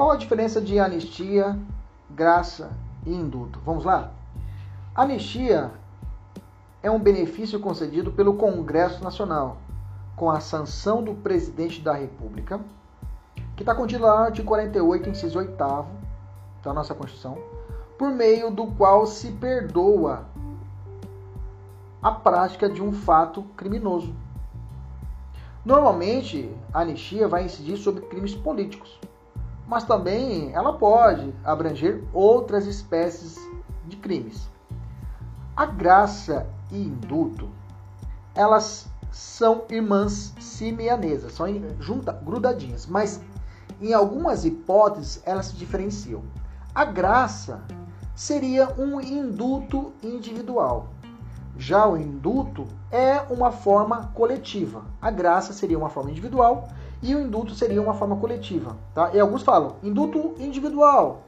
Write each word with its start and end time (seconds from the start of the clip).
Qual 0.00 0.12
a 0.12 0.16
diferença 0.16 0.62
de 0.62 0.78
anistia, 0.78 1.58
graça 2.08 2.72
e 3.04 3.12
indulto? 3.12 3.60
Vamos 3.66 3.84
lá? 3.84 4.10
Anistia 4.94 5.72
é 6.82 6.90
um 6.90 6.98
benefício 6.98 7.60
concedido 7.60 8.10
pelo 8.10 8.32
Congresso 8.32 9.04
Nacional, 9.04 9.58
com 10.16 10.30
a 10.30 10.40
sanção 10.40 11.02
do 11.02 11.12
presidente 11.12 11.82
da 11.82 11.92
República, 11.92 12.58
que 13.54 13.62
está 13.62 13.74
contido 13.74 14.04
lá 14.04 14.20
no 14.20 14.24
artigo 14.24 14.48
48, 14.48 15.10
inciso 15.10 15.38
8 15.38 15.54
da 16.64 16.72
nossa 16.72 16.94
Constituição, 16.94 17.36
por 17.98 18.10
meio 18.10 18.50
do 18.50 18.68
qual 18.68 19.06
se 19.06 19.30
perdoa 19.32 20.24
a 22.00 22.10
prática 22.10 22.70
de 22.70 22.82
um 22.82 22.90
fato 22.90 23.42
criminoso. 23.54 24.14
Normalmente, 25.62 26.50
a 26.72 26.80
anistia 26.80 27.28
vai 27.28 27.44
incidir 27.44 27.76
sobre 27.76 28.06
crimes 28.06 28.34
políticos, 28.34 28.98
mas 29.70 29.84
também 29.84 30.52
ela 30.52 30.72
pode 30.72 31.32
abranger 31.44 32.02
outras 32.12 32.66
espécies 32.66 33.36
de 33.86 33.96
crimes. 33.96 34.50
A 35.56 35.64
graça 35.64 36.48
e 36.72 36.76
indulto, 36.76 37.48
elas 38.34 38.88
são 39.12 39.62
irmãs 39.70 40.34
simeanesas, 40.40 41.34
são 41.34 41.46
junta, 41.78 42.12
grudadinhas, 42.12 42.84
mas 42.84 43.20
em 43.80 43.94
algumas 43.94 44.44
hipóteses 44.44 45.22
elas 45.24 45.46
se 45.46 45.54
diferenciam. 45.54 46.24
A 46.74 46.84
graça 46.84 47.62
seria 48.12 48.74
um 48.76 49.00
indulto 49.00 49.92
individual. 50.02 50.88
Já 51.56 51.86
o 51.86 51.96
indulto 51.96 52.66
é 52.90 53.20
uma 53.30 53.52
forma 53.52 54.10
coletiva. 54.14 54.82
A 55.00 55.12
graça 55.12 55.52
seria 55.52 55.78
uma 55.78 55.90
forma 55.90 56.10
individual 56.10 56.68
e 57.02 57.14
o 57.14 57.20
indulto 57.20 57.54
seria 57.54 57.80
uma 57.80 57.94
forma 57.94 58.16
coletiva. 58.16 58.76
Tá? 58.94 59.10
E 59.14 59.20
alguns 59.20 59.42
falam 59.42 59.76
indulto 59.82 60.34
individual 60.38 61.22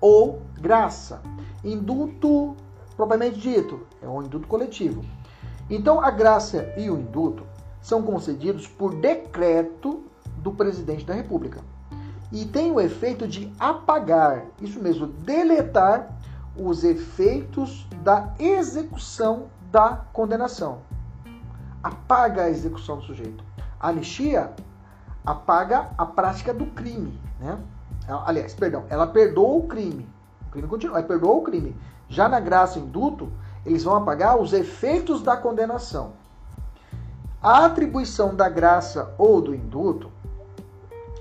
ou 0.00 0.42
graça. 0.60 1.22
Indulto 1.64 2.56
propriamente 2.96 3.38
dito 3.38 3.86
é 4.02 4.08
um 4.08 4.22
indulto 4.22 4.48
coletivo. 4.48 5.04
Então 5.70 6.00
a 6.00 6.10
graça 6.10 6.72
e 6.76 6.90
o 6.90 6.98
indulto 6.98 7.44
são 7.80 8.02
concedidos 8.02 8.66
por 8.66 8.94
decreto 8.94 10.04
do 10.38 10.52
presidente 10.52 11.04
da 11.04 11.14
República 11.14 11.60
e 12.32 12.46
tem 12.46 12.72
o 12.72 12.80
efeito 12.80 13.28
de 13.28 13.52
apagar, 13.60 14.46
isso 14.60 14.80
mesmo, 14.80 15.06
deletar 15.06 16.16
os 16.56 16.82
efeitos 16.82 17.86
da 18.02 18.32
execução 18.38 19.48
da 19.70 20.04
condenação. 20.12 20.78
Apaga 21.82 22.44
a 22.44 22.50
execução 22.50 22.96
do 22.96 23.02
sujeito. 23.02 23.44
A 23.78 23.88
anistia 23.88 24.52
apaga 25.24 25.90
a 25.96 26.04
prática 26.04 26.52
do 26.52 26.66
crime, 26.66 27.20
né? 27.40 27.58
Aliás, 28.26 28.54
perdão, 28.54 28.84
ela 28.88 29.06
perdoa 29.06 29.56
o 29.56 29.66
crime. 29.66 30.08
O 30.48 30.50
crime 30.50 30.68
continua, 30.68 30.98
ela 30.98 31.06
perdoa 31.06 31.34
o 31.36 31.42
crime. 31.42 31.76
Já 32.08 32.28
na 32.28 32.40
graça 32.40 32.78
e 32.78 32.82
eles 33.64 33.84
vão 33.84 33.96
apagar 33.96 34.38
os 34.38 34.52
efeitos 34.52 35.22
da 35.22 35.36
condenação. 35.36 36.12
A 37.40 37.64
atribuição 37.64 38.34
da 38.34 38.48
graça 38.48 39.14
ou 39.16 39.40
do 39.40 39.54
indulto 39.54 40.10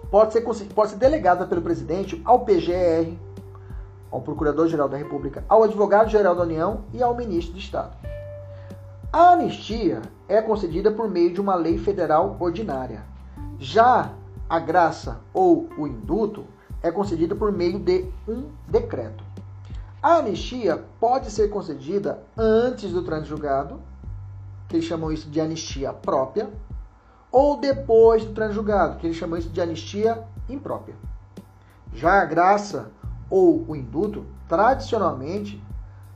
pode 0.09 0.33
ser, 0.33 0.41
pode 0.41 0.91
ser 0.91 0.97
delegada 0.97 1.45
pelo 1.45 1.61
presidente 1.61 2.21
ao 2.25 2.41
PGR, 2.41 3.17
ao 4.11 4.21
Procurador-Geral 4.21 4.89
da 4.89 4.97
República, 4.97 5.43
ao 5.47 5.63
Advogado-Geral 5.63 6.35
da 6.35 6.43
União 6.43 6.81
e 6.93 7.01
ao 7.01 7.15
Ministro 7.15 7.53
de 7.53 7.59
Estado. 7.59 7.95
A 9.13 9.31
anistia 9.31 10.01
é 10.27 10.41
concedida 10.41 10.91
por 10.91 11.09
meio 11.09 11.33
de 11.33 11.39
uma 11.39 11.55
lei 11.55 11.77
federal 11.77 12.35
ordinária. 12.39 13.10
Já 13.61 14.11
a 14.49 14.57
graça 14.57 15.19
ou 15.31 15.69
o 15.77 15.85
indulto 15.85 16.45
é 16.81 16.89
concedida 16.89 17.35
por 17.35 17.51
meio 17.51 17.77
de 17.77 18.11
um 18.27 18.49
decreto. 18.67 19.23
A 20.01 20.15
anistia 20.15 20.83
pode 20.99 21.29
ser 21.29 21.49
concedida 21.49 22.23
antes 22.35 22.91
do 22.91 23.03
trânsito 23.03 23.29
julgado, 23.29 23.79
que 24.67 24.77
eles 24.77 24.87
chamam 24.87 25.11
isso 25.11 25.29
de 25.29 25.39
anistia 25.39 25.93
própria, 25.93 26.49
ou 27.31 27.59
depois 27.59 28.25
do 28.25 28.33
transjugado, 28.33 28.97
que 28.97 29.05
eles 29.05 29.15
chamam 29.15 29.37
isso 29.37 29.49
de 29.49 29.61
anistia 29.61 30.23
imprópria. 30.49 30.95
Já 31.93 32.19
a 32.19 32.25
graça 32.25 32.89
ou 33.29 33.63
o 33.67 33.75
indulto, 33.75 34.25
tradicionalmente, 34.49 35.63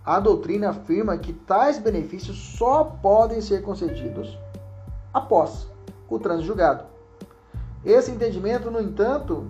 a 0.03 0.19
doutrina 0.19 0.71
afirma 0.71 1.15
que 1.15 1.31
tais 1.31 1.77
benefícios 1.77 2.57
só 2.57 2.83
podem 2.83 3.39
ser 3.39 3.61
concedidos 3.61 4.35
após 5.13 5.67
o 6.09 6.17
transjugado. 6.17 6.94
Esse 7.85 8.09
entendimento, 8.09 8.71
no 8.71 8.81
entanto, 8.81 9.47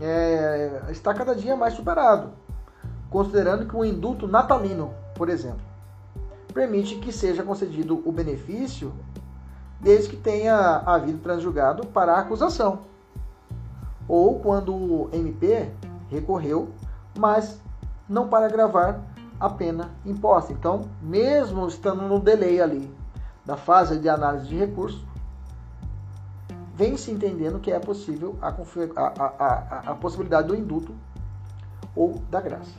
é, 0.00 0.82
está 0.90 1.14
cada 1.14 1.34
dia 1.34 1.56
mais 1.56 1.72
superado, 1.72 2.30
considerando 3.08 3.66
que 3.66 3.74
o 3.74 3.84
indulto 3.84 4.28
natalino, 4.28 4.92
por 5.14 5.30
exemplo, 5.30 5.62
permite 6.52 6.96
que 6.96 7.10
seja 7.10 7.42
concedido 7.42 8.02
o 8.04 8.12
benefício 8.12 8.92
desde 9.80 10.10
que 10.10 10.16
tenha 10.16 10.82
havido 10.84 11.18
transjugado 11.18 11.86
para 11.86 12.14
a 12.14 12.20
acusação. 12.20 12.80
Ou 14.06 14.40
quando 14.40 14.74
o 14.74 15.08
MP 15.12 15.70
recorreu, 16.10 16.68
mas 17.18 17.60
não 18.06 18.28
para 18.28 18.46
agravar 18.46 19.00
a 19.38 19.48
pena 19.48 19.90
imposta. 20.04 20.52
Então, 20.52 20.82
mesmo 21.00 21.66
estando 21.66 22.02
no 22.02 22.20
delay 22.20 22.60
ali 22.60 22.94
da 23.46 23.56
fase 23.56 23.98
de 23.98 24.08
análise 24.08 24.48
de 24.48 24.56
recurso, 24.56 25.06
vem 26.80 26.96
se 26.96 27.10
entendendo 27.10 27.60
que 27.60 27.70
é 27.70 27.78
possível 27.78 28.38
a, 28.40 28.48
a, 28.48 29.26
a, 29.26 29.90
a 29.90 29.94
possibilidade 29.94 30.48
do 30.48 30.56
indulto 30.56 30.94
ou 31.94 32.14
da 32.30 32.40
graça. 32.40 32.72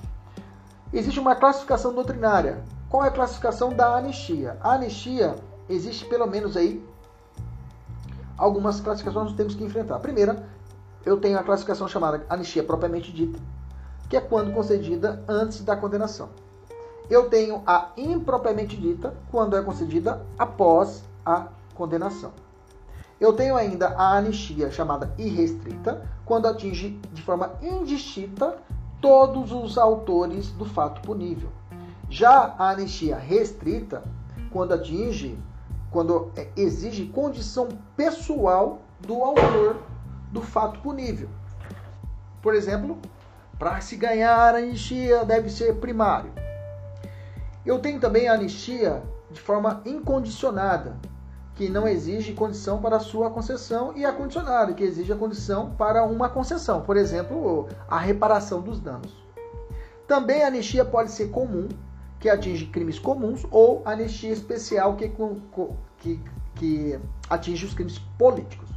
Existe 0.92 1.20
uma 1.20 1.36
classificação 1.36 1.94
doutrinária. 1.94 2.64
Qual 2.90 3.06
é 3.06 3.10
a 3.10 3.12
classificação 3.12 3.70
da 3.72 3.96
anistia? 3.96 4.58
A 4.60 4.72
anistia 4.72 5.36
existe 5.70 6.04
pelo 6.06 6.26
menos 6.26 6.58
aí 6.58 6.84
algumas 8.36 8.82
classificações 8.82 9.26
nós 9.28 9.36
temos 9.36 9.54
que 9.54 9.64
enfrentar. 9.64 9.98
A 9.98 10.00
primeira, 10.00 10.48
eu 11.06 11.18
tenho 11.18 11.38
a 11.38 11.44
classificação 11.44 11.88
chamada 11.88 12.26
anistia 12.28 12.64
propriamente 12.64 13.12
dita, 13.12 13.38
que 14.10 14.18
é 14.18 14.22
quando 14.22 14.52
concedida 14.52 15.24
antes 15.28 15.64
da 15.64 15.76
condenação. 15.76 16.30
Eu 17.08 17.30
tenho 17.30 17.62
a 17.68 17.92
impropriamente 17.96 18.76
dita, 18.76 19.14
quando 19.30 19.56
é 19.56 19.62
concedida 19.62 20.26
após 20.40 21.04
a 21.24 21.50
condenação. 21.76 22.32
Eu 23.22 23.34
tenho 23.34 23.56
ainda 23.56 23.90
a 23.90 24.18
anistia 24.18 24.72
chamada 24.72 25.14
irrestrita, 25.16 26.02
quando 26.26 26.48
atinge 26.48 27.00
de 27.14 27.22
forma 27.22 27.54
indistinta 27.62 28.58
todos 29.00 29.52
os 29.52 29.78
autores 29.78 30.50
do 30.50 30.66
fato 30.66 31.02
punível. 31.02 31.50
Já 32.10 32.56
a 32.58 32.72
anistia 32.72 33.16
restrita, 33.16 34.04
quando 34.52 34.74
atinge 34.74 35.38
quando 35.92 36.32
é, 36.36 36.48
exige 36.56 37.06
condição 37.08 37.68
pessoal 37.96 38.82
do 39.00 39.22
autor 39.22 39.78
do 40.32 40.42
fato 40.42 40.80
punível. 40.80 41.30
Por 42.42 42.56
exemplo, 42.56 42.98
para 43.60 43.80
se 43.82 43.98
ganhar 43.98 44.56
a 44.56 44.58
anistia 44.58 45.24
deve 45.26 45.50
ser 45.50 45.76
primário. 45.76 46.32
Eu 47.64 47.78
tenho 47.78 48.00
também 48.00 48.28
a 48.28 48.34
anistia 48.34 49.04
de 49.30 49.40
forma 49.40 49.82
incondicionada, 49.86 50.98
que 51.56 51.70
não 51.70 51.88
exige 51.88 52.34
condição 52.34 52.82
para 52.82 53.00
sua 53.00 53.30
concessão, 53.30 53.94
e 53.96 54.06
a 54.06 54.12
condicionada, 54.12 54.74
que 54.74 54.84
exige 54.84 55.12
a 55.12 55.18
condição 55.18 55.72
para 55.72 56.04
uma 56.04 56.30
concessão, 56.30 56.82
por 56.82 56.98
exemplo, 56.98 57.68
a 57.88 58.00
reparação 58.00 58.62
dos 58.62 58.80
danos. 58.80 59.12
Também 60.08 60.44
a 60.44 60.48
anistia 60.48 60.84
pode 60.84 61.12
ser 61.12 61.30
comum, 61.30 61.68
que 62.20 62.30
atinge 62.30 62.66
crimes 62.68 63.00
comuns, 63.00 63.46
ou 63.52 63.82
anistia 63.86 64.32
especial, 64.32 64.96
que, 64.96 65.12
que, 65.98 66.20
que 66.56 67.00
atinge 67.30 67.66
os 67.66 67.74
crimes 67.74 68.00
políticos. 68.18 68.70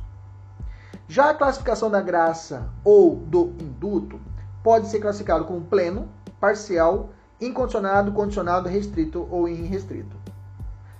Já 1.06 1.30
a 1.30 1.34
classificação 1.34 1.90
da 1.90 2.00
graça 2.00 2.68
ou 2.82 3.16
do 3.16 3.52
indulto 3.60 4.18
pode 4.62 4.88
ser 4.88 5.00
classificado 5.00 5.44
como 5.44 5.60
pleno, 5.60 6.08
parcial, 6.40 7.10
incondicionado, 7.40 8.12
condicionado, 8.12 8.68
restrito 8.68 9.28
ou 9.30 9.46
irrestrito. 9.46 10.23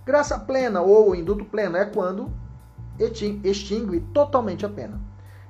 Graça 0.04 0.38
plena 0.38 0.82
ou 0.82 1.14
indulto 1.14 1.44
pleno 1.44 1.76
é 1.76 1.84
quando 1.84 2.30
extingue 3.42 4.00
totalmente 4.12 4.66
a 4.66 4.68
pena. 4.68 5.00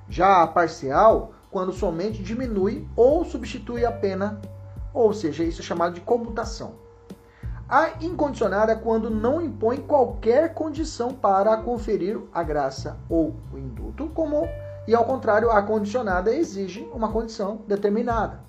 Já 0.08 0.42
a 0.42 0.46
parcial, 0.46 1.32
quando 1.50 1.72
somente 1.72 2.22
diminui 2.22 2.86
ou 2.96 3.24
substitui 3.24 3.84
a 3.84 3.92
pena, 3.92 4.40
ou 4.92 5.12
seja, 5.12 5.42
isso 5.42 5.60
é 5.60 5.64
chamado 5.64 5.94
de 5.94 6.00
comutação. 6.00 6.74
A 7.68 7.90
incondicionada 8.00 8.72
é 8.72 8.76
quando 8.76 9.10
não 9.10 9.40
impõe 9.40 9.78
qualquer 9.78 10.54
condição 10.54 11.12
para 11.12 11.56
conferir 11.56 12.20
a 12.32 12.42
graça 12.42 12.96
ou 13.08 13.34
o 13.52 13.58
indulto, 13.58 14.08
como 14.14 14.46
e 14.86 14.94
ao 14.94 15.04
contrário, 15.04 15.50
a 15.50 15.62
condicionada 15.62 16.34
exige 16.34 16.86
uma 16.92 17.10
condição 17.10 17.62
determinada. 17.66 18.40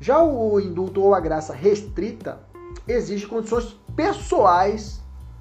Já 0.00 0.22
o 0.22 0.58
indulto 0.58 1.02
ou 1.02 1.14
a 1.14 1.20
graça 1.20 1.52
restrita 1.52 2.40
exige 2.86 3.26
condições 3.26 3.78
pessoais 3.98 5.00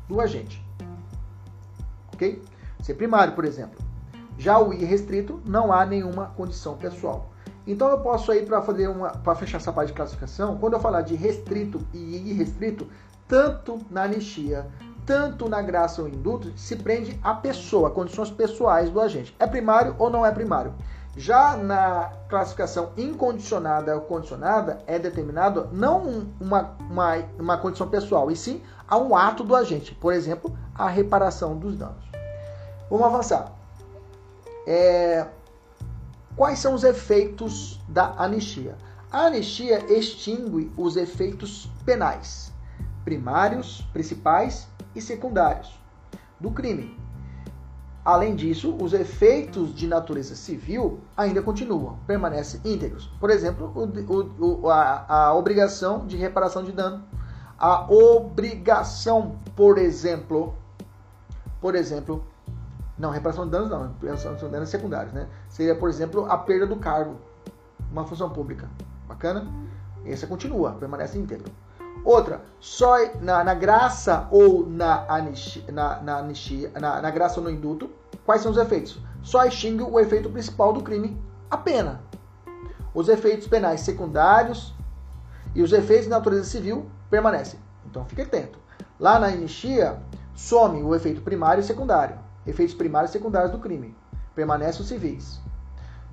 do 0.09 0.19
agente. 0.19 0.65
OK? 2.11 2.41
Ser 2.81 2.95
primário, 2.95 3.35
por 3.35 3.45
exemplo. 3.45 3.79
Já 4.35 4.57
o 4.57 4.73
irrestrito 4.73 5.39
não 5.45 5.71
há 5.71 5.85
nenhuma 5.85 6.33
condição 6.35 6.75
pessoal. 6.75 7.29
Então 7.67 7.87
eu 7.89 7.99
posso 7.99 8.31
aí 8.31 8.43
para 8.43 8.59
fazer 8.63 8.87
uma 8.87 9.09
para 9.09 9.35
fechar 9.35 9.57
essa 9.57 9.71
parte 9.71 9.89
de 9.89 9.93
classificação, 9.93 10.57
quando 10.57 10.73
eu 10.73 10.79
falar 10.79 11.01
de 11.01 11.13
restrito 11.13 11.79
e 11.93 12.31
irrestrito, 12.31 12.87
tanto 13.27 13.79
na 13.91 14.03
anistia, 14.03 14.65
tanto 15.05 15.47
na 15.47 15.61
graça 15.61 16.01
ou 16.01 16.07
indulto, 16.07 16.51
se 16.57 16.77
prende 16.77 17.19
a 17.23 17.35
pessoa, 17.35 17.91
condições 17.91 18.31
pessoais 18.31 18.89
do 18.89 18.99
agente. 18.99 19.35
É 19.39 19.45
primário 19.45 19.95
ou 19.99 20.09
não 20.09 20.25
é 20.25 20.31
primário? 20.31 20.73
Já 21.17 21.57
na 21.57 22.13
classificação 22.29 22.91
incondicionada 22.95 23.95
ou 23.95 24.01
condicionada, 24.01 24.83
é 24.85 24.99
determinado 24.99 25.67
não 25.71 26.27
uma, 26.39 26.77
uma, 26.79 27.15
uma 27.39 27.57
condição 27.57 27.89
pessoal, 27.89 28.29
e 28.29 28.35
sim 28.35 28.61
a 28.87 28.99
um 28.99 29.15
ato 29.15 29.43
do 29.43 29.55
agente. 29.55 29.95
Por 29.95 30.13
exemplo, 30.13 30.55
a 30.75 30.87
reparação 30.87 31.57
dos 31.57 31.75
danos. 31.75 32.05
Vamos 32.87 33.07
avançar. 33.07 33.51
É, 34.67 35.25
quais 36.35 36.59
são 36.59 36.75
os 36.75 36.83
efeitos 36.83 37.81
da 37.87 38.13
anistia? 38.15 38.77
A 39.11 39.21
anistia 39.21 39.91
extingue 39.91 40.71
os 40.77 40.95
efeitos 40.95 41.67
penais, 41.83 42.51
primários, 43.03 43.81
principais 43.91 44.67
e 44.93 45.01
secundários 45.01 45.79
do 46.39 46.51
crime 46.51 47.06
Além 48.07 48.37
disso, 48.37 48.73
os 48.81 48.93
efeitos 48.93 49.75
de 49.75 49.85
natureza 49.85 50.33
civil 50.33 51.01
ainda 51.17 51.41
continuam, 51.41 51.99
permanecem 52.07 52.61
íntegros. 52.63 53.11
Por 53.19 53.29
exemplo, 53.29 53.69
o, 53.75 54.61
o, 54.61 54.69
a, 54.69 55.05
a 55.09 55.33
obrigação 55.33 56.07
de 56.07 56.15
reparação 56.15 56.63
de 56.63 56.71
dano. 56.71 57.03
A 57.59 57.85
obrigação, 57.91 59.37
por 59.57 59.77
exemplo, 59.77 60.55
por 61.59 61.75
exemplo, 61.75 62.25
não, 62.97 63.09
reparação 63.09 63.43
de 63.43 63.51
danos 63.51 63.69
não, 63.69 63.91
reparação 63.91 64.35
de 64.35 64.47
danos 64.47 64.69
secundários, 64.69 65.11
né? 65.11 65.27
Seria, 65.49 65.75
por 65.75 65.89
exemplo, 65.89 66.31
a 66.31 66.37
perda 66.37 66.65
do 66.65 66.77
cargo, 66.77 67.17
uma 67.91 68.05
função 68.05 68.29
pública. 68.29 68.69
Bacana? 69.05 69.45
Essa 70.05 70.25
continua, 70.25 70.71
permanece 70.71 71.17
íntegro. 71.17 71.51
Outra, 72.05 72.39
só 72.57 72.95
na, 73.19 73.43
na 73.43 73.53
graça 73.53 74.29
ou 74.31 74.65
na 74.65 75.05
anistia, 75.09 75.69
na, 75.69 76.01
na, 76.01 76.17
anistia 76.19 76.71
na, 76.79 77.01
na 77.01 77.11
graça 77.11 77.41
ou 77.41 77.43
no 77.43 77.51
induto, 77.51 77.96
quais 78.27 78.41
são 78.41 78.51
os 78.51 78.57
efeitos? 78.57 78.99
Só 79.23 79.45
extingue 79.45 79.83
o 79.83 79.97
efeito 79.97 80.29
principal 80.29 80.73
do 80.73 80.83
crime, 80.83 81.17
a 81.49 81.55
pena. 81.55 82.01
Os 82.93 83.07
efeitos 83.07 83.47
penais 83.47 83.79
secundários 83.81 84.75
e 85.55 85.63
os 85.63 85.71
efeitos 85.71 86.03
de 86.03 86.09
natureza 86.09 86.43
civil 86.43 86.91
permanecem. 87.09 87.57
Então 87.85 88.03
fique 88.03 88.21
atento. 88.21 88.59
Lá 88.99 89.17
na 89.17 89.27
anistia, 89.27 90.01
some 90.35 90.83
o 90.83 90.93
efeito 90.93 91.21
primário 91.21 91.61
e 91.61 91.63
secundário. 91.63 92.19
Efeitos 92.45 92.75
primários 92.75 93.11
e 93.11 93.13
secundários 93.13 93.51
do 93.51 93.59
crime. 93.59 93.95
Permanecem 94.35 94.81
os 94.81 94.89
civis. 94.89 95.39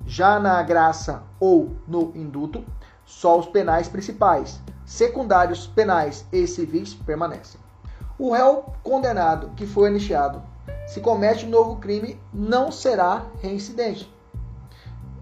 Já 0.05 0.39
na 0.39 0.63
graça 0.63 1.21
ou 1.37 1.75
no 1.85 2.13
induto, 2.15 2.63
só 3.03 3.37
os 3.37 3.47
penais 3.47 3.89
principais 3.89 4.61
secundários 4.85 5.67
penais 5.67 6.25
e 6.31 6.47
civis 6.47 6.93
permanecem. 6.93 7.59
O 8.17 8.31
réu 8.31 8.73
condenado 8.83 9.49
que 9.55 9.65
foi 9.65 9.89
anistiado, 9.89 10.41
se 10.87 10.99
comete 11.01 11.45
um 11.45 11.49
novo 11.49 11.77
crime, 11.77 12.19
não 12.33 12.71
será 12.71 13.25
reincidente. 13.41 14.13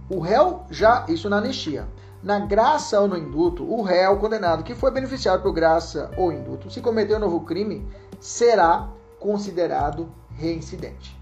O 0.10 0.19
réu 0.19 0.63
já, 0.69 1.06
isso 1.07 1.30
na 1.30 1.38
anistia. 1.38 1.88
Na 2.21 2.39
graça 2.39 3.00
ou 3.00 3.07
no 3.07 3.18
induto, 3.18 3.63
o 3.63 3.81
réu 3.81 4.18
condenado 4.18 4.63
que 4.63 4.75
foi 4.75 4.92
beneficiado 4.92 5.42
por 5.42 5.54
graça 5.54 6.12
ou 6.15 6.31
induto, 6.31 6.71
se 6.71 6.81
cometeu 6.81 7.18
um 7.18 7.19
novo 7.19 7.42
crime, 7.42 7.86
será 8.19 8.89
considerado 9.19 10.10
reincidente. 10.36 11.19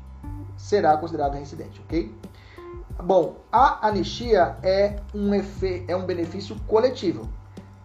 Será 0.58 0.98
considerado 0.98 1.34
reincidente, 1.34 1.82
ok? 1.86 2.14
Bom, 3.04 3.38
a 3.52 3.88
anistia 3.88 4.58
é 4.62 4.98
um, 5.14 5.34
efe... 5.34 5.84
é 5.88 5.96
um 5.96 6.06
benefício 6.06 6.56
coletivo 6.68 7.28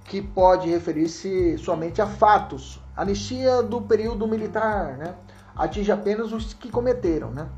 que 0.05 0.20
pode 0.20 0.69
referir-se 0.69 1.56
somente 1.58 2.03
a 2.03 2.06
fatos. 2.06 2.82
Anistia 2.94 3.62
do 3.62 3.81
período 3.81 4.26
militar, 4.26 4.97
né? 4.97 5.14
Atinge 5.56 5.91
apenas 5.91 6.32
os 6.32 6.53
que 6.53 6.70
cometeram, 6.70 7.31
né? 7.31 7.49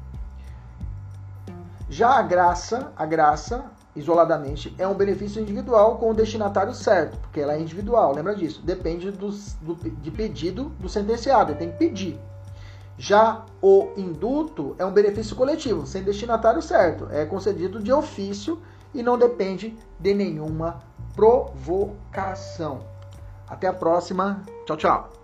Já 1.91 2.19
a 2.19 2.23
graça, 2.23 2.93
a 2.97 3.05
graça, 3.05 3.65
isoladamente, 3.97 4.75
é 4.79 4.87
um 4.87 4.95
benefício 4.95 5.41
individual 5.41 5.97
com 5.97 6.11
o 6.11 6.15
destinatário 6.15 6.75
certo, 6.75 7.19
porque 7.19 7.41
ela 7.41 7.55
é 7.55 7.61
individual, 7.61 8.15
lembra 8.15 8.37
disso? 8.37 8.63
Depende 8.63 9.11
do, 9.11 9.31
do, 9.63 9.75
de 9.75 10.11
pedido 10.11 10.65
do 10.79 10.89
sentenciado, 10.89 11.53
ele 11.53 11.59
tem 11.59 11.73
que 11.73 11.79
pedir. 11.79 12.21
Já 12.99 13.45
o 13.63 13.89
indulto 13.97 14.77
é 14.79 14.85
um 14.85 14.93
benefício 14.93 15.35
coletivo, 15.35 15.87
sem 15.87 16.03
destinatário 16.03 16.61
certo, 16.61 17.09
é 17.11 17.25
concedido 17.25 17.81
de 17.81 17.93
ofício 17.93 18.61
e 18.93 19.03
não 19.03 19.17
depende 19.17 19.77
de 19.99 20.15
nenhuma 20.15 20.81
provocação. 21.15 22.81
Até 23.49 23.67
a 23.67 23.73
próxima. 23.73 24.43
Tchau, 24.67 24.77
tchau. 24.77 25.18